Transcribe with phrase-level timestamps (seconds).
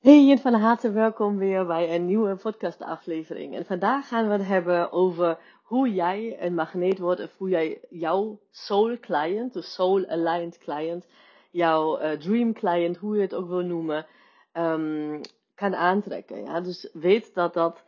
[0.00, 3.54] Hey en van harte welkom weer bij een nieuwe podcastaflevering.
[3.54, 7.80] En vandaag gaan we het hebben over hoe jij een magneet wordt of hoe jij
[7.90, 11.06] jouw soul client, de soul aligned client,
[11.50, 14.06] jouw uh, dream client, hoe je het ook wil noemen,
[14.52, 15.20] um,
[15.54, 16.42] kan aantrekken.
[16.44, 16.60] Ja?
[16.60, 17.84] Dus weet dat dat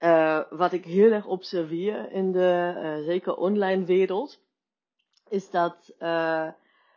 [0.00, 4.40] uh, wat ik heel erg observeer in de uh, zeker online wereld,
[5.28, 5.94] is dat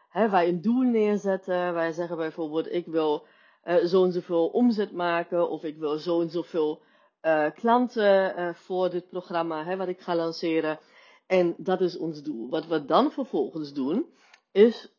[0.09, 1.73] hè, wij een doel neerzetten.
[1.73, 3.27] Wij zeggen bijvoorbeeld ik wil
[3.63, 6.81] uh, zo en zoveel omzet maken of ik wil zo en zoveel
[7.21, 10.79] uh, klanten uh, voor dit programma hè, wat ik ga lanceren.
[11.27, 12.49] En dat is ons doel.
[12.49, 14.05] Wat we dan vervolgens doen,
[14.51, 14.97] is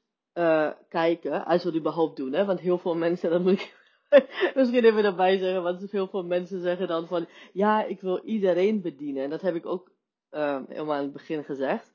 [0.89, 3.75] kijken, als we het überhaupt doen, hè, want heel veel mensen, dat moet ik
[4.55, 8.81] misschien even erbij zeggen, want heel veel mensen zeggen dan van, ja, ik wil iedereen
[8.81, 9.23] bedienen.
[9.25, 9.91] En dat heb ik ook
[10.69, 11.93] helemaal aan het begin gezegd.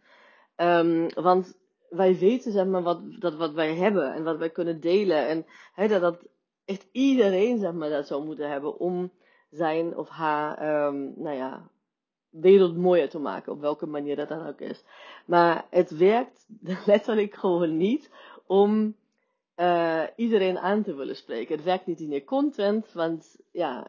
[0.58, 1.58] Um, want
[1.90, 5.28] wij weten zeg maar wat, dat wat wij hebben en wat wij kunnen delen.
[5.28, 6.28] En hè, dat dat
[6.66, 9.12] echt iedereen zeg maar, dat zou moeten hebben om
[9.50, 11.70] zijn of haar um, nou ja,
[12.30, 14.84] wereld mooier te maken, op welke manier dat dan ook is.
[15.26, 16.48] Maar het werkt
[16.86, 18.12] letterlijk gewoon niet
[18.46, 18.96] om
[19.58, 21.56] uh, iedereen aan te willen spreken.
[21.56, 23.88] Het werkt niet in je content, want ja,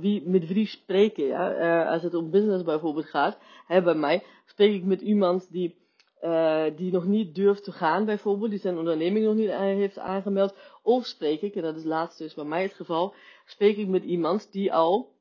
[0.00, 1.56] wie, met wie spreken, ja?
[1.84, 5.76] Uh, als het om business bijvoorbeeld gaat, hè, bij mij spreek ik met iemand die
[6.22, 10.54] uh, die nog niet durft te gaan, bijvoorbeeld, die zijn onderneming nog niet heeft aangemeld.
[10.86, 14.04] Of spreek ik, en dat is laatst dus bij mij het geval, spreek ik met
[14.04, 15.14] iemand die al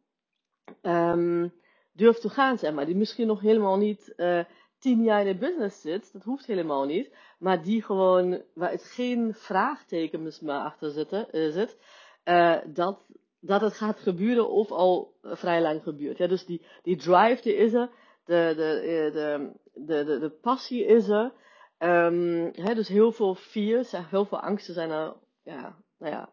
[0.82, 1.54] um,
[1.92, 2.86] durft te gaan, zeg maar.
[2.86, 4.44] Die misschien nog helemaal niet uh,
[4.80, 7.16] tien jaar in de business zit, dat hoeft helemaal niet.
[7.40, 11.78] Maar die gewoon, waar het geen vraagteken maar achter zitten, uh, zit,
[12.26, 13.06] uh, dat,
[13.40, 16.18] dat het gaat gebeuren of al vrij lang gebeurt.
[16.18, 17.90] Ja, dus die, die drive die is er,
[18.26, 21.32] de, de, de, de, de, passie is er.
[21.80, 25.14] Um, dus heel veel fears, heel veel angsten zijn er,
[25.46, 26.30] ja, nou ja,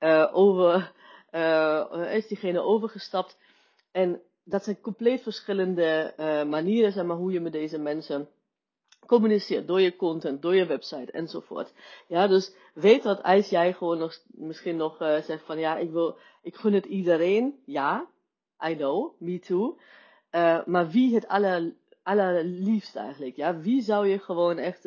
[0.00, 0.92] uh, over,
[1.32, 3.38] uh, is diegene overgestapt.
[3.92, 8.28] En dat zijn compleet verschillende uh, manieren, zeg maar, hoe je met deze mensen
[9.06, 9.66] communiceert.
[9.66, 11.72] Door je content, door je website enzovoort.
[12.06, 16.18] Ja, dus weet dat als jij gewoon nog, misschien nog zegt van, ja, ik wil,
[16.42, 17.62] ik gun het iedereen.
[17.64, 18.06] Ja,
[18.68, 19.78] I know, me too.
[20.64, 23.36] maar wie het aller, allerliefst eigenlijk.
[23.36, 23.58] Ja?
[23.58, 24.84] Wie zou je gewoon echt,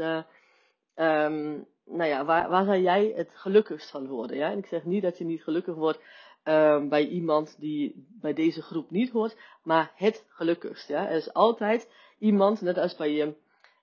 [0.95, 4.38] um, nou ja, waar, waar zou jij het gelukkigst van worden?
[4.38, 4.51] Ja?
[4.51, 5.99] En ik zeg niet dat je niet gelukkig wordt
[6.44, 10.88] um, bij iemand die bij deze groep niet hoort, maar het gelukkigst.
[10.88, 11.09] Ja?
[11.09, 11.89] Er is altijd
[12.19, 13.35] iemand, net als bij je,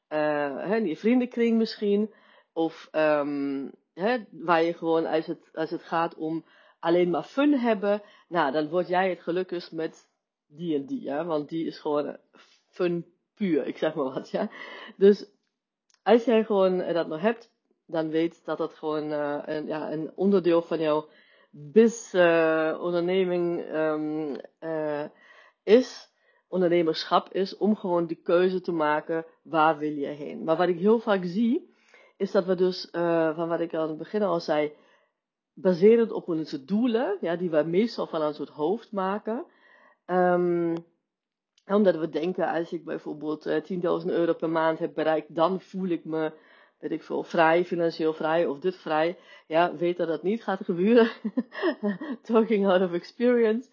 [0.09, 2.13] uh, je vriendenkring misschien,
[2.53, 6.45] of um, hè, waar je gewoon, als het, als het gaat om
[6.79, 10.09] alleen maar fun hebben, nou, dan word jij het gelukkigst met
[10.47, 12.17] die en die, ja, want die is gewoon
[12.69, 14.51] fun puur, ik zeg maar wat, ja.
[14.97, 15.31] Dus
[16.03, 17.53] als jij gewoon dat nog hebt,
[17.91, 21.09] dan weet dat dat gewoon uh, een, ja, een onderdeel van jouw
[21.51, 25.05] biz uh, onderneming um, uh,
[25.63, 26.09] is,
[26.49, 30.45] ondernemerschap is, om gewoon die keuze te maken, waar wil je heen.
[30.45, 31.75] Maar wat ik heel vaak zie,
[32.17, 32.89] is dat we dus,
[33.35, 34.73] van wat ik aan het begin al zei,
[35.55, 39.45] baserend op onze doelen, ja, die we meestal van ons het hoofd maken,
[40.07, 40.75] um,
[41.67, 45.61] omdat we denken, als ik bijvoorbeeld uh, eh, 10.000 euro per maand heb bereikt, dan
[45.61, 46.33] voel ik me,
[46.81, 49.19] weet ik veel, vrij, financieel vrij of dit vrij.
[49.47, 51.11] Ja, weet dat dat niet gaat gebeuren.
[52.23, 53.69] Talking out of experience.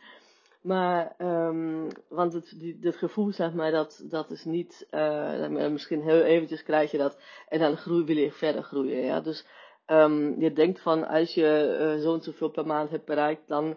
[0.61, 6.21] Maar, um, want het, dit gevoel, zeg maar, dat, dat is niet, uh, misschien heel
[6.21, 7.19] eventjes krijg je dat
[7.49, 9.05] en dan groei, wil je verder groeien.
[9.05, 9.21] Ja?
[9.21, 9.45] Dus
[9.85, 13.65] um, je denkt van, als je uh, zo en zoveel per maand hebt bereikt, dan
[13.67, 13.75] uh,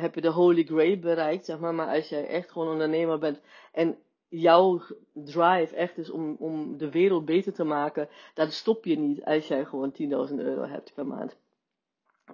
[0.00, 1.74] heb je de holy grail bereikt, zeg maar.
[1.74, 3.40] Maar als jij echt gewoon ondernemer bent
[3.72, 3.98] en
[4.32, 4.80] jouw
[5.12, 9.48] drive echt is om, om de wereld beter te maken, dan stop je niet als
[9.48, 11.36] jij gewoon 10.000 euro hebt per maand.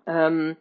[0.04, 0.56] Um,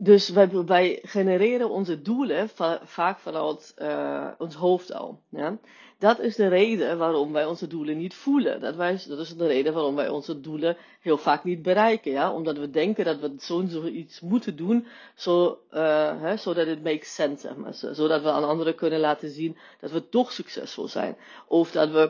[0.00, 0.28] dus
[0.66, 5.20] wij, genereren onze doelen va vaak vanuit uh, ons hoofd al.
[5.28, 5.58] Ja?
[5.98, 8.60] Dat is de reden waarom wij onze doelen niet voelen.
[8.60, 12.12] Dat, wij, dat is de reden waarom wij onze doelen heel vaak niet bereiken.
[12.12, 12.32] Ja?
[12.32, 17.46] Omdat we denken dat we zoiets moeten doen, zo, uh, hè, zodat het makes sense.
[17.46, 17.74] Zeg maar.
[17.74, 21.16] Zodat we aan anderen kunnen laten zien dat we toch succesvol zijn.
[21.46, 22.00] Of dat we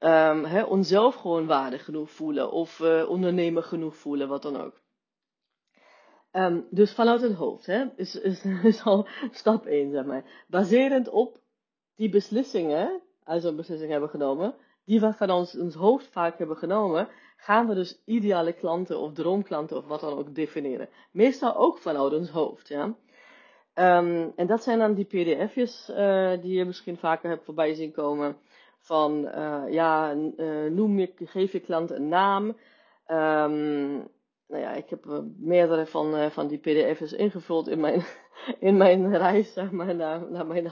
[0.00, 2.50] um, hè, onszelf gewoon waardig genoeg voelen.
[2.50, 4.84] Of uh, ondernemer genoeg voelen, wat dan ook.
[6.36, 10.24] Um, dus vanuit het hoofd, hè, is, is, is al stap 1, zeg maar.
[10.48, 11.38] Baserend op
[11.94, 14.54] die beslissingen, als we een beslissing hebben genomen,
[14.84, 19.12] die we van ons, ons hoofd vaak hebben genomen, gaan we dus ideale klanten of
[19.12, 20.88] droomklanten of wat dan ook definiëren.
[21.10, 22.84] Meestal ook vanuit ons hoofd, ja.
[23.74, 27.92] Um, en dat zijn dan die pdf'jes uh, die je misschien vaker hebt voorbij zien
[27.92, 28.36] komen.
[28.78, 32.56] Van, uh, ja, uh, noem je, geef je klant een naam.
[33.06, 34.08] Um,
[34.48, 38.04] nou ja, ik heb meerdere van, van die pdf's ingevuld in mijn,
[38.58, 40.68] in mijn reis zeg maar, naar, naar mijn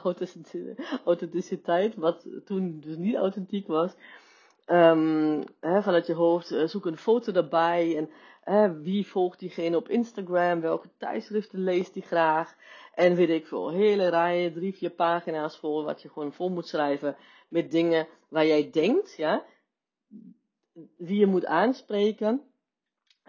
[1.05, 3.95] authenticiteit, wat toen dus niet authentiek was.
[5.61, 8.09] Hè, vanuit je hoofd, zoek een foto erbij en
[8.83, 10.61] wie volgt diegene op Instagram?
[10.61, 12.55] Welke tijdschriften leest die graag?
[12.95, 16.69] En weet ik veel, hele rijen, drie, vier pagina's vol, wat je gewoon vol moet
[16.69, 17.17] schrijven
[17.49, 19.45] met dingen waar jij denkt, ja,
[20.97, 22.43] wie je moet aanspreken,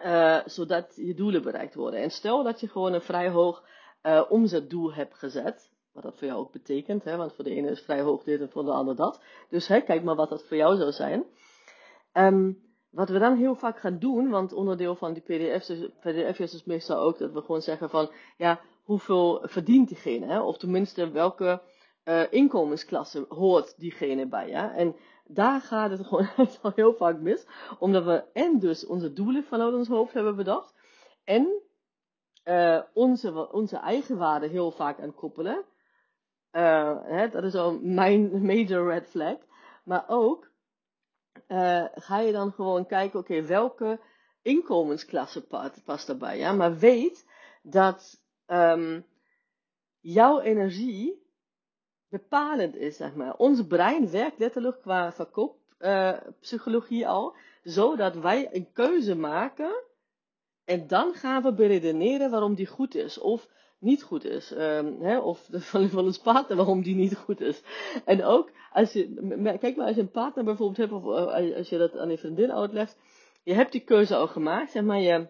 [0.05, 1.99] uh, zodat je doelen bereikt worden.
[1.99, 3.63] En stel dat je gewoon een vrij hoog
[4.03, 7.69] uh, omzetdoel hebt gezet, wat dat voor jou ook betekent, hè, want voor de ene
[7.69, 9.23] is vrij hoog dit en voor de ander dat.
[9.49, 11.25] Dus hè, kijk maar wat dat voor jou zou zijn.
[12.13, 12.63] Um,
[12.95, 16.63] wat we dan heel vaak gaan doen, want onderdeel van die pdf's is, pdf's is
[16.63, 20.25] meestal ook dat we gewoon zeggen van, ja, hoeveel verdient diegene?
[20.25, 20.41] Hè?
[20.41, 21.61] Of tenminste, welke
[22.05, 24.51] uh, inkomensklasse hoort diegene bij?
[24.53, 24.95] En
[25.27, 26.27] daar gaat het gewoon
[26.61, 27.45] al heel vaak mis,
[27.79, 30.73] omdat we en dus onze doelen vanuit ons hoofd hebben bedacht,
[31.23, 31.61] en
[32.45, 35.65] uh, onze, onze eigen waarde heel vaak aan koppelen.
[36.51, 39.37] Uh, hè, dat is al mijn major red flag.
[39.83, 40.51] Maar ook
[41.47, 43.99] uh, ga je dan gewoon kijken, oké, welke
[44.41, 45.47] inkomensklasse
[45.85, 46.37] past daarbij.
[46.37, 46.53] Ja?
[46.53, 47.25] Maar weet
[47.61, 49.05] dat um,
[49.99, 51.24] jouw energie
[52.19, 53.35] bepalend is, zeg maar.
[53.35, 59.83] Ons brein werkt letterlijk qua verkooppsychologie uh, al, zodat wij een keuze maken
[60.65, 63.17] en dan gaan we beredeneren waarom die goed is.
[63.17, 63.47] Of
[63.79, 64.51] niet goed is.
[64.51, 67.61] Um, hè, of van, van een partner waarom die niet goed is.
[68.05, 69.13] En ook, als je,
[69.59, 72.17] kijk maar, als je een partner bijvoorbeeld hebt, of eh, als je dat aan je
[72.17, 72.97] vriendin uitlegt,
[73.43, 75.27] je hebt die keuze al gemaakt, zeg maar, je,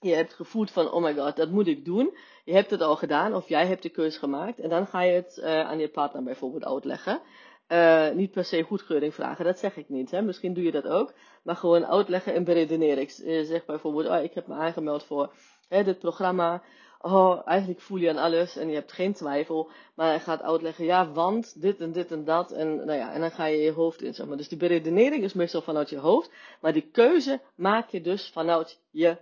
[0.00, 2.16] je hebt gevoeld van, oh my god, dat moet ik doen.
[2.46, 5.12] Je hebt het al gedaan, of jij hebt de keuze gemaakt, en dan ga je
[5.12, 7.20] het uh, aan je partner bijvoorbeeld uitleggen.
[7.68, 10.10] Uh, niet per se goedkeuring vragen, dat zeg ik niet.
[10.10, 10.22] Hè?
[10.22, 11.12] Misschien doe je dat ook,
[11.42, 13.02] maar gewoon uitleggen en beredeneren.
[13.02, 13.10] Ik
[13.46, 15.32] zeg bijvoorbeeld, oh, ik heb me aangemeld voor
[15.68, 16.62] hè, dit programma
[17.00, 19.70] oh, eigenlijk voel je aan alles en je hebt geen twijfel.
[19.94, 22.52] Maar hij gaat uitleggen, ja, want dit en dit en dat.
[22.52, 24.36] En, nou ja, en dan ga je je hoofd in, maar.
[24.36, 26.30] Dus die beredenering is meestal vanuit je hoofd.
[26.60, 29.16] Maar die keuze maak je dus vanuit je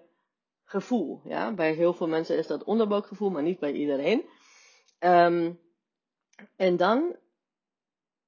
[0.75, 1.21] gevoel.
[1.25, 1.53] Ja?
[1.53, 4.25] Bij heel veel mensen is dat onderbuikgevoel, maar niet bij iedereen.
[5.01, 5.61] Um,
[6.57, 7.17] en dan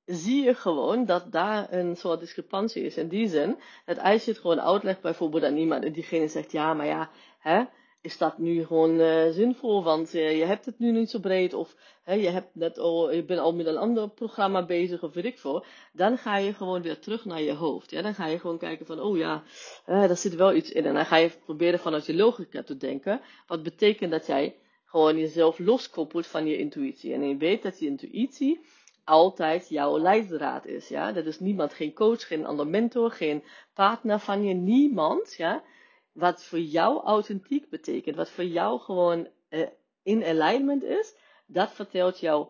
[0.04, 2.96] zie je gewoon dat daar een soort discrepantie is.
[2.96, 6.52] In die zin, dat als je het gewoon uitlegt bijvoorbeeld aan iemand en diegene zegt,
[6.52, 7.64] ja, maar ja, hè,
[8.06, 9.82] is dat nu gewoon uh, zinvol?
[9.82, 13.24] Want uh, je hebt het nu niet zo breed, of je, hebt net al, je
[13.24, 15.64] bent al met een ander programma bezig, of weet ik veel.
[15.92, 17.90] Dan ga je gewoon weer terug naar je hoofd.
[17.90, 18.02] Ja?
[18.02, 19.42] Dan ga je gewoon kijken van, oh ja,
[19.86, 20.86] uh, daar zit wel iets in.
[20.86, 23.20] En dan ga je proberen vanuit je logica te denken.
[23.46, 27.12] Wat betekent dat jij gewoon jezelf loskoppelt van je intuïtie.
[27.12, 28.60] En je weet dat je intuïtie
[29.04, 30.88] altijd jouw leidraad is.
[30.88, 31.12] Ja?
[31.12, 33.42] Dat is niemand, geen coach, geen ander mentor, geen
[33.74, 35.34] partner van je, niemand.
[35.34, 35.62] Ja?
[36.16, 39.66] Wat voor jou authentiek betekent, wat voor jou gewoon uh,
[40.02, 41.14] in alignment is,
[41.46, 42.48] dat vertelt jou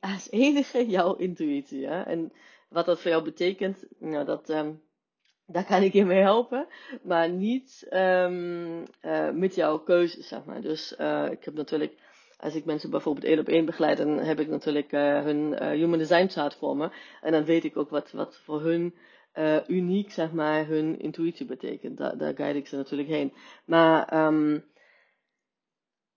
[0.00, 1.80] als enige jouw intuïtie.
[1.80, 2.06] Ja?
[2.06, 2.32] En
[2.68, 4.82] wat dat voor jou betekent, nou, dat, um,
[5.46, 6.66] daar kan ik je mee helpen,
[7.02, 10.60] maar niet um, uh, met jouw keuze, zeg maar.
[10.60, 11.98] Dus uh, ik heb natuurlijk,
[12.36, 16.28] als ik mensen bijvoorbeeld één op één begeleid, dan heb ik natuurlijk hun human design
[16.28, 16.90] chart voor me.
[17.20, 18.94] En dan weet ik ook wat, wat voor hun
[19.38, 21.96] uh, uniek, zeg maar, hun intuïtie betekent.
[21.96, 23.32] Da daar guide ik ze natuurlijk heen.
[23.64, 24.64] Maar um,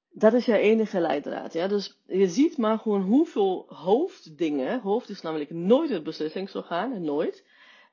[0.10, 1.54] dat is je enige leidraad.
[1.54, 1.68] Ja?
[1.68, 7.46] Dus je ziet maar gewoon hoeveel hoofddingen, hoofd is namelijk nooit het beslissingsorgaan, nooit,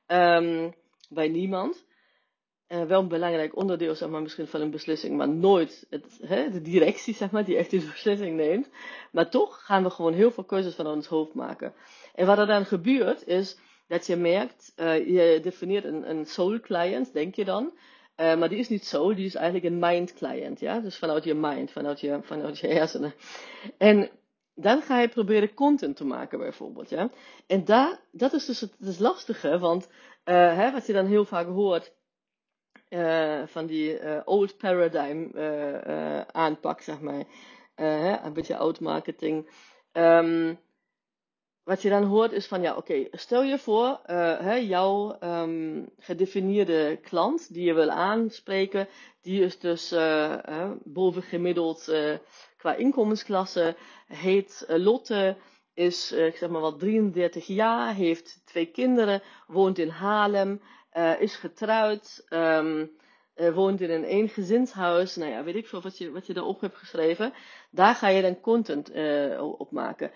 [0.06, 0.74] um,
[1.08, 1.84] bij niemand.
[2.68, 6.50] Uh, wel een belangrijk onderdeel, zeg maar, misschien van een beslissing, maar nooit het, hè,
[6.50, 8.70] de directie, zeg maar, die echt die beslissing neemt.
[9.12, 11.74] Maar toch gaan we gewoon heel veel keuzes van ons hoofd maken.
[12.14, 16.60] En wat er dan gebeurt, is dat je merkt, uh, je definieert een, een soul
[16.60, 17.78] client, denk je dan.
[18.16, 20.80] Uh, maar die is niet soul, die is eigenlijk een mind client, ja.
[20.80, 23.14] Dus vanuit je mind, vanuit je, vanuit je hersenen.
[23.78, 24.10] En
[24.54, 27.10] dan ga je proberen content te maken bijvoorbeeld, ja.
[27.46, 29.88] En daar, dat is dus het, het lastige, want
[30.24, 31.94] uh, hè, wat je dan heel vaak hoort
[33.46, 35.38] van die old paradigm
[36.32, 37.24] aanpak, zeg maar.
[37.74, 39.50] Een beetje oud marketing.
[39.92, 40.58] Um,
[41.66, 45.88] wat je dan hoort is van ja, oké, stel je voor, uh, hè, jouw um,
[45.99, 48.88] gedefinieerde klant die je wil aanspreken,
[49.20, 50.70] die is dus uh,
[51.12, 52.14] gemiddeld uh,
[52.56, 55.37] qua inkomensklasse, heet Lotte,
[55.75, 60.61] is ik zeg maar wat 33 jaar, heeft twee kinderen, woont in Haarlem,
[61.18, 62.90] is getrouwd, um,
[63.35, 66.76] woont in een eengezinshuis, nou ja, weet ik veel wat je, wat je daarop hebt
[66.76, 67.32] geschreven.
[67.70, 68.90] Daar ga je dan content
[69.58, 70.11] op maken.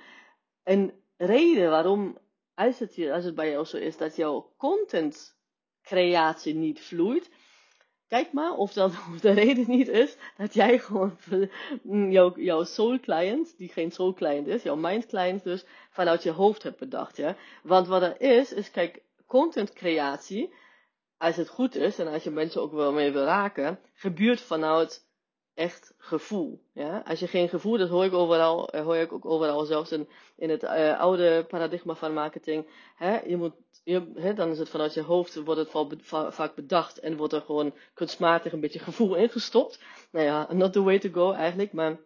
[0.63, 2.19] En reden waarom,
[2.55, 7.31] als het, als het bij jou zo is, dat jouw contentcreatie niet vloeit,
[8.09, 11.17] kijk maar of dat de reden niet is dat jij gewoon
[11.83, 16.23] mm, jouw, jouw soul client, die geen soul client is, jouw mind client dus, vanuit
[16.23, 17.17] je hoofd hebt bedacht.
[17.17, 17.37] Ja?
[17.63, 20.53] Want wat er is, is kijk, content creatie,
[21.17, 25.09] als het goed is en als je mensen ook wel mee wil raken, gebeurt vanuit
[25.61, 26.61] echt gevoel.
[26.73, 27.03] Ja?
[27.07, 30.09] Als je geen gevoel, dat hoor ik overal, eh, hoor ik ook overal, zelfs in,
[30.37, 32.67] in het uh, oude paradigma van marketing.
[32.97, 33.21] Hè?
[33.21, 33.53] Je moet,
[33.85, 36.01] je, hè, dan is het vanuit je hoofd, wordt het
[36.35, 39.81] vaak bedacht en wordt er gewoon kunstmatig een beetje gevoel ingestopt.
[40.13, 41.99] Nou ja, not the way to go eigenlijk, maar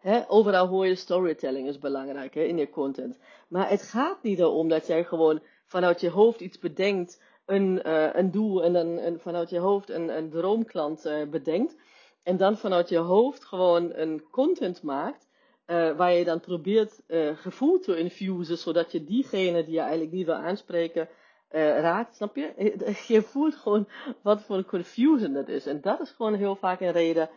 [0.00, 3.18] hè, overal hoor je storytelling is belangrijk hè, in je content.
[3.48, 8.08] Maar het gaat niet erom dat jij gewoon vanuit je hoofd iets bedenkt, een, uh,
[8.12, 11.76] een doel en dan vanuit je hoofd een, een droomklant bedenkt.
[12.26, 15.28] En dan vanuit je hoofd gewoon een content maakt.
[15.66, 20.12] Uh, waar je dan probeert uh, gevoel te infusen, zodat je diegene die je eigenlijk
[20.12, 21.08] niet wil aanspreken,
[21.50, 22.16] uh, raakt.
[22.16, 22.74] Snap je?
[23.14, 23.88] Je voelt gewoon
[24.22, 25.66] wat voor een confusion dat is.
[25.66, 27.30] En dat is gewoon heel vaak een reden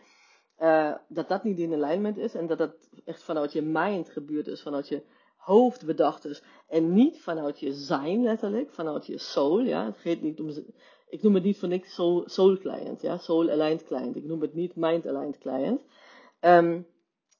[1.08, 2.34] dat dat niet in alignment is.
[2.34, 5.02] En dat dat echt vanuit je mind gebeurd is, vanuit je
[5.36, 6.42] hoofd bedacht is.
[6.68, 9.60] En niet vanuit je zijn letterlijk, vanuit je soul.
[9.60, 9.84] Ja?
[9.84, 10.50] Het gaat niet om
[11.10, 14.16] ik noem het niet voor niks soul, soul client, ja, soul aligned client.
[14.16, 15.82] Ik noem het niet mind aligned client.
[16.40, 16.86] Um,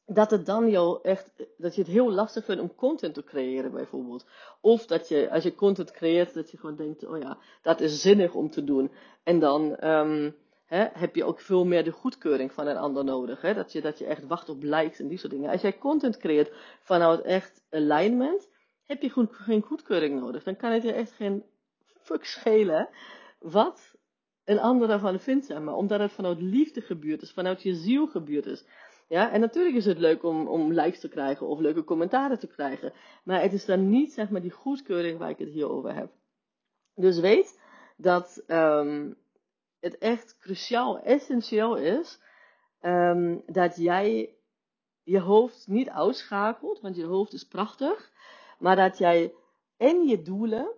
[0.06, 3.70] dat het dan jou echt, dat je het heel lastig vindt om content te creëren
[3.70, 4.26] bijvoorbeeld.
[4.60, 8.00] Of dat je, als je content creëert, dat je gewoon denkt, oh ja, dat is
[8.00, 8.90] zinnig om te doen.
[9.22, 10.36] En dan um,
[10.66, 13.40] hè, heb je ook veel meer de goedkeuring van een ander nodig.
[13.40, 13.54] Hè?
[13.54, 15.50] Dat, je, dat je echt wacht op likes en die soort dingen.
[15.50, 18.48] Als jij content creëert vanuit echt alignment,
[18.86, 20.42] heb je geen goedkeuring nodig.
[20.42, 21.44] Dan kan het je echt geen
[22.00, 22.88] fuck schelen
[23.40, 23.94] wat
[24.44, 25.74] een ander ervan vindt, zeg maar.
[25.74, 28.64] Omdat het vanuit liefde gebeurd is, vanuit je ziel gebeurd is.
[29.08, 32.46] Ja, en natuurlijk is het leuk om, om likes te krijgen of leuke commentaren te
[32.46, 32.92] krijgen.
[33.24, 36.12] Maar het is dan niet, zeg maar, die goedkeuring waar ik het hier over heb.
[36.94, 37.60] Dus weet
[37.96, 39.16] dat um,
[39.80, 42.20] het echt cruciaal, essentieel is
[42.82, 44.34] um, dat jij
[45.02, 48.12] je hoofd niet uitschakelt, want je hoofd is prachtig.
[48.58, 49.34] Maar dat jij
[49.76, 50.70] en je doelen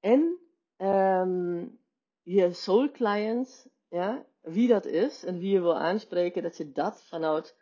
[0.00, 0.38] en
[0.82, 1.78] um,
[2.22, 7.02] je soul client, ja, wie dat is en wie je wil aanspreken, dat je dat
[7.02, 7.56] vanuit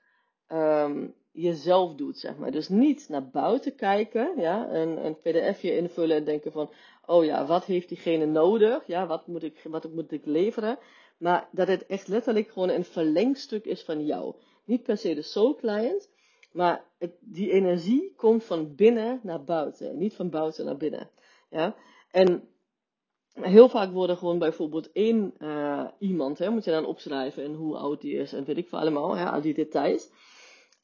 [0.49, 2.51] um, jezelf doet, zeg maar.
[2.51, 6.71] Dus niet naar buiten kijken, ja, een, een pdfje invullen en denken van,
[7.07, 10.79] oh ja, wat heeft diegene nodig, ja, wat moet ik, wat moet ik leveren,
[11.19, 14.35] maar dat het echt letterlijk gewoon een verlengstuk is van jou.
[14.65, 16.11] Niet per se de soul client,
[16.53, 21.11] maar het, die energie komt van binnen naar buiten, niet van buiten naar binnen,
[21.51, 21.75] ja.
[22.11, 22.49] En
[23.43, 27.77] heel vaak worden gewoon bijvoorbeeld één uh, iemand, hè, moet je dan opschrijven en hoe
[27.77, 30.11] oud die is en weet ik veel allemaal, hè, al die details.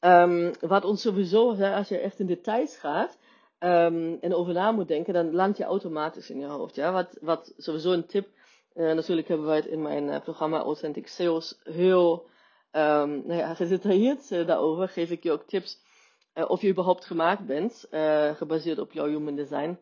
[0.00, 3.18] Um, wat ons sowieso, hè, als je echt in details gaat
[3.58, 6.74] um, en over na moet denken, dan land je automatisch in je hoofd.
[6.74, 6.92] Ja?
[6.92, 8.28] Wat, wat sowieso een tip,
[8.74, 12.26] uh, natuurlijk hebben wij het in mijn uh, programma Authentic Sales heel
[12.72, 15.82] um, nou ja, gedetailleerd daarover, geef ik je ook tips
[16.34, 17.86] of je überhaupt gemaakt bent,
[18.36, 19.78] gebaseerd op jouw human design,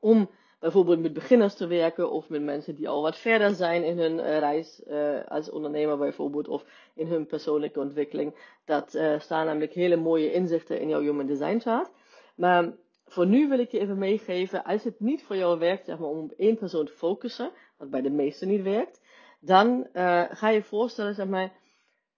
[0.00, 0.30] om
[0.64, 4.18] bijvoorbeeld met beginners te werken of met mensen die al wat verder zijn in hun
[4.18, 8.34] uh, reis uh, als ondernemer bijvoorbeeld of in hun persoonlijke ontwikkeling.
[8.64, 11.90] Dat uh, staan namelijk hele mooie inzichten in jouw Human Design chart.
[12.36, 12.72] Maar
[13.04, 16.08] voor nu wil ik je even meegeven, als het niet voor jou werkt zeg maar,
[16.08, 19.00] om op één persoon te focussen, wat bij de meesten niet werkt,
[19.40, 19.88] dan
[20.30, 21.52] ga je voorstellen, zeg maar,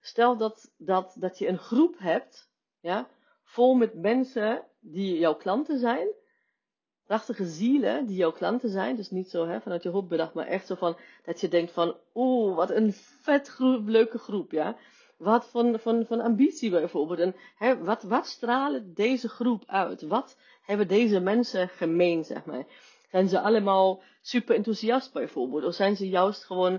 [0.01, 2.51] stel dat, dat, dat je een groep hebt,
[2.81, 3.09] ja,
[3.45, 6.09] vol met mensen die jouw klanten zijn,
[7.07, 8.97] prachtige zielen die jouw klanten zijn.
[8.97, 11.73] Dus niet zo hè, vanuit je hoofd bedacht, maar echt zo van dat je denkt
[11.73, 14.77] van, oeh, wat een vet leuke groep, ja.
[15.17, 17.19] Wat van, van, van ambitie bijvoorbeeld.
[17.19, 20.03] En hè, wat, wat stralen deze groep uit?
[20.03, 22.65] Wat hebben deze mensen gemeen, zeg maar?
[23.11, 25.65] Zijn ze allemaal super enthousiast bijvoorbeeld?
[25.65, 26.73] Of zijn ze juist gewoon,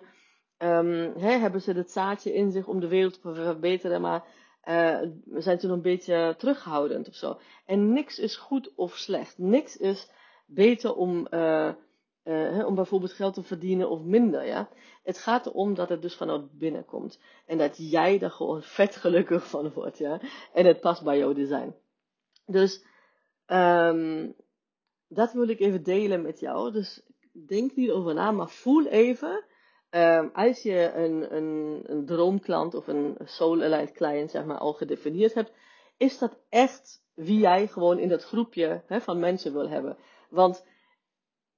[0.58, 4.24] um, hè, hebben ze het zaadje in zich om de wereld te verbeteren, maar
[4.66, 5.00] uh,
[5.34, 7.40] zijn ze nog een beetje terughoudend of zo?
[7.66, 9.38] En niks is goed of slecht.
[9.38, 10.10] Niks is
[10.48, 11.72] beter om, uh,
[12.24, 14.46] uh, om bijvoorbeeld geld te verdienen of minder.
[14.46, 14.70] Ja?
[15.04, 17.20] Het gaat erom dat het dus vanuit binnen komt.
[17.46, 19.98] En dat jij er gewoon vet gelukkig van wordt.
[19.98, 20.20] Ja?
[20.54, 21.76] En het past bij jouw design.
[22.46, 22.86] Dus
[23.48, 24.36] um,
[25.08, 26.72] dat wil ik even delen met jou.
[26.72, 27.02] Dus
[27.32, 29.46] denk niet over na, maar voel even.
[29.90, 35.34] Um, als je een, een, een droomklant of een soul-aligned client zeg maar, al gedefinieerd
[35.34, 35.52] hebt,
[35.98, 39.98] is dat echt wie jij gewoon in dat groepje van mensen wil hebben.
[40.30, 40.66] Want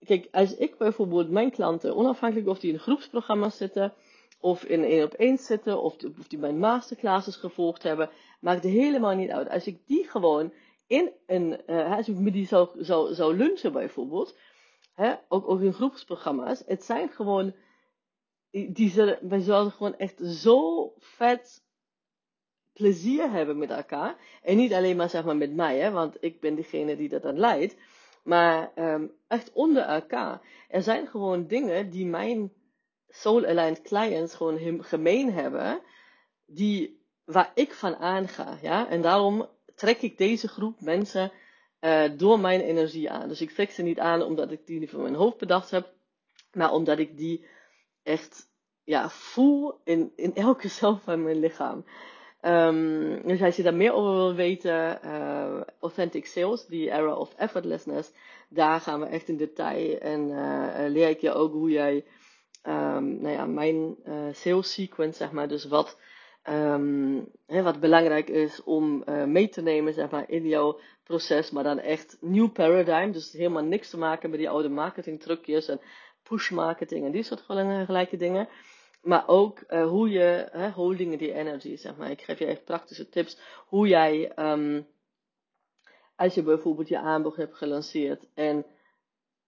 [0.05, 3.93] kijk, als ik bijvoorbeeld mijn klanten, onafhankelijk of die in groepsprogramma's zitten,
[4.39, 8.09] of in één op één zitten, of die, of die mijn masterclasses gevolgd hebben,
[8.39, 9.49] maakt het helemaal niet uit.
[9.49, 10.53] Als ik die gewoon
[10.87, 14.37] in een, uh, als ik met die zou, zou, zou lunchen bijvoorbeeld,
[14.93, 17.53] hè, ook, ook in groepsprogramma's, het zijn gewoon
[18.51, 21.63] die zullen, wij zullen gewoon echt zo vet
[22.73, 24.15] plezier hebben met elkaar.
[24.41, 27.21] En niet alleen maar zeg maar met mij, hè, want ik ben degene die dat
[27.21, 27.75] dan leidt.
[28.29, 30.41] Maar um, echt onder elkaar.
[30.67, 32.53] Er zijn gewoon dingen die mijn
[33.07, 35.81] Soul Aligned clients gewoon gemeen hebben.
[36.45, 38.57] Die, waar ik van aanga.
[38.61, 38.89] Ja?
[38.89, 41.31] En daarom trek ik deze groep mensen
[41.81, 43.27] uh, door mijn energie aan.
[43.27, 45.93] Dus ik trek ze niet aan omdat ik die van mijn hoofd bedacht heb.
[46.53, 47.45] Maar omdat ik die
[48.03, 48.49] echt
[48.83, 51.85] ja, voel in, in elke cel van mijn lichaam.
[52.41, 57.33] Um, dus als je daar meer over wil weten, uh, Authentic Sales, die Era of
[57.37, 58.11] Effortlessness,
[58.49, 62.05] daar gaan we echt in detail en uh, leer ik je ook hoe jij,
[62.63, 63.95] um, nou ja, mijn
[64.31, 65.99] sales sequence, zeg maar, dus wat,
[66.49, 71.63] um, hè, wat belangrijk is om mee te nemen, zeg maar, in jouw proces, maar
[71.63, 75.81] dan echt nieuw paradigm, dus helemaal niks te maken met die oude marketing trucjes en
[76.23, 77.41] push marketing en die soort
[77.85, 78.47] gelijke dingen.
[79.01, 82.11] Maar ook uh, hoe je, hè, holding die energy, zeg maar.
[82.11, 84.87] Ik geef je echt praktische tips hoe jij, um,
[86.15, 88.65] als je bijvoorbeeld je aanbod hebt gelanceerd en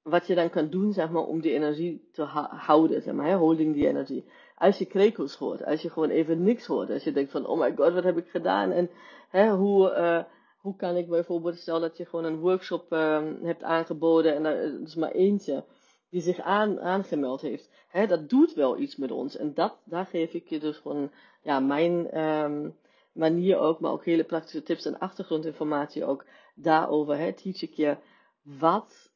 [0.01, 3.74] wat je dan kan doen, zeg maar, om die energie te houden, zeg maar, holding
[3.74, 4.24] die energy.
[4.55, 7.60] Als je krekels hoort, als je gewoon even niks hoort, als je denkt van, oh
[7.60, 8.89] my god, wat heb ik gedaan en
[9.29, 10.24] hè, hoe, uh,
[10.58, 14.88] hoe kan ik bijvoorbeeld, stel dat je gewoon een workshop uh, hebt aangeboden en dat
[14.88, 15.63] is maar eentje
[16.11, 17.69] die zich aan, aangemeld heeft.
[17.87, 19.37] Hè, dat doet wel iets met ons.
[19.37, 22.75] En dat, daar geef ik je dus gewoon ja, mijn um,
[23.11, 26.25] manier ook, maar ook hele praktische tips en achtergrondinformatie ook
[26.55, 27.35] daarover.
[27.35, 27.97] Teach ik je
[28.41, 29.11] wat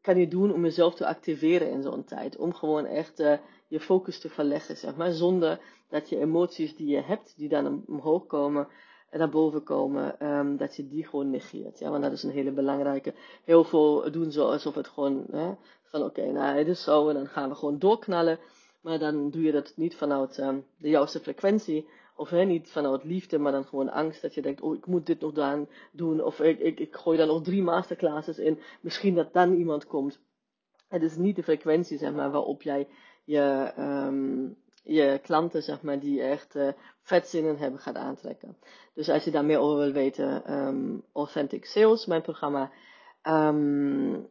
[0.00, 2.36] kan je doen om jezelf te activeren in zo'n tijd.
[2.36, 3.38] Om gewoon echt uh,
[3.68, 5.12] je focus te verleggen, zeg maar.
[5.12, 8.68] Zonder dat je emoties die je hebt, die dan omhoog komen,
[9.18, 11.78] naar boven komen, um, dat je die gewoon negeert.
[11.78, 13.14] Ja, want dat is een hele belangrijke.
[13.44, 17.14] Heel veel doen zo alsof het gewoon, hè, van oké, nou het is zo en
[17.14, 18.38] dan gaan we gewoon doorknallen.
[18.80, 21.88] Maar dan doe je dat niet vanuit um, de juiste frequentie.
[22.16, 25.06] Of hè, niet vanuit liefde, maar dan gewoon angst dat je denkt, oh ik moet
[25.06, 26.22] dit nog dan doen.
[26.24, 28.58] Of ik, ik, ik gooi dan nog drie masterclasses in.
[28.80, 30.20] Misschien dat dan iemand komt.
[30.88, 32.88] Het is niet de frequentie zeg maar, waarop jij
[33.24, 36.68] je, um, je klanten, zeg maar, die echt uh,
[37.02, 38.56] vet hebben, gaat aantrekken.
[38.94, 42.70] Dus als je daar meer over wil weten, um, Authentic Sales, mijn programma.
[43.22, 44.28] Um,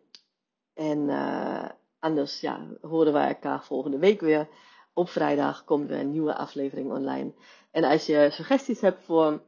[0.74, 4.48] en uh, anders ja, horen wij elkaar volgende week weer.
[4.94, 7.34] Op vrijdag komt weer een nieuwe aflevering online.
[7.72, 9.42] En als je suggesties hebt voor,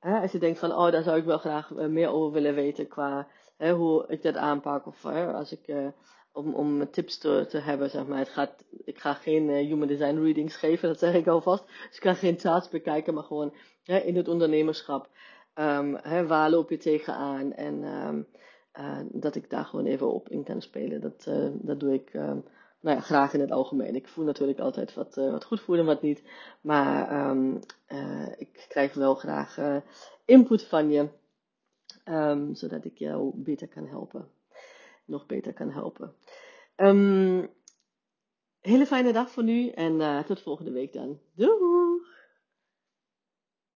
[0.00, 2.88] als je denkt van, oh, daar zou ik wel graag uh, meer over willen weten
[2.88, 4.86] qua hoe ik dat aanpak.
[4.86, 5.92] Of als ik
[6.32, 8.18] om, om tips te, te hebben, zeg maar.
[8.18, 11.66] Het gaat, ik ga geen uh, human design readings geven, dat zeg ik alvast.
[11.66, 15.08] Dus ik ga geen charts bekijken, maar gewoon hè, in het ondernemerschap.
[15.54, 17.52] Um, hè, waar loop je tegenaan?
[17.52, 18.26] En um,
[18.78, 21.00] uh, dat ik daar gewoon even op in kan spelen.
[21.00, 22.44] Dat, uh, dat doe ik um,
[22.80, 23.94] nou ja, graag in het algemeen.
[23.94, 26.22] Ik voel natuurlijk altijd wat, wat goed voelen en wat niet.
[26.60, 27.32] Maar
[28.38, 29.58] ik krijg wel graag
[30.24, 31.08] input van je.
[32.52, 34.28] Zodat ik jou beter kan helpen
[35.10, 36.14] nog beter kan helpen.
[36.76, 37.48] Um,
[38.60, 41.18] hele fijne dag voor nu en uh, tot volgende week dan.
[41.34, 42.18] Doei!